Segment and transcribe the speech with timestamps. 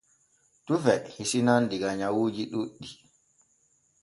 [0.65, 2.89] Tufe hisinan diga nyawuuji ɗuuɗɗi.